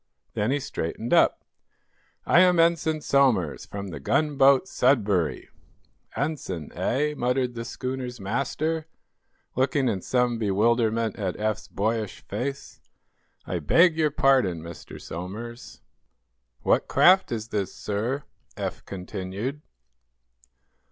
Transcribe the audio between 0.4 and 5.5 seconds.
he straightened up. "I am Ensign Somers, from the gunboat 'Sudbury.'"